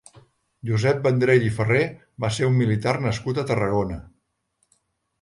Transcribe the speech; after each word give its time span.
Josep 0.69 1.03
Vendrell 1.07 1.45
i 1.51 1.53
Ferrer 1.59 1.83
va 2.27 2.33
ser 2.39 2.51
un 2.51 2.59
militar 2.65 2.97
nascut 3.07 3.45
a 3.45 3.47
Tarragona. 3.55 4.03